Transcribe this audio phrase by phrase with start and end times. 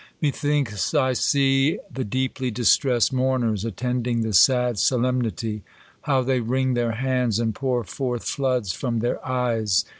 [0.19, 5.61] Methinks I see the deeply distressed mourners attending the sad solem nity.
[6.01, 9.85] How they wring their hands, and pour forth floods from their eyes